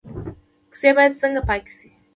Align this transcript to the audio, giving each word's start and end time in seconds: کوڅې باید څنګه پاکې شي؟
کوڅې 0.71 0.89
باید 0.97 1.17
څنګه 1.21 1.41
پاکې 1.47 1.71
شي؟ 1.77 1.89